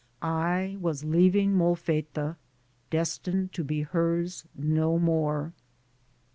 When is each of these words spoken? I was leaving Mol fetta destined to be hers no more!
I 0.23 0.77
was 0.81 1.03
leaving 1.03 1.53
Mol 1.55 1.75
fetta 1.75 2.35
destined 2.89 3.53
to 3.53 3.63
be 3.63 3.83
hers 3.83 4.45
no 4.55 4.97
more! 4.97 5.53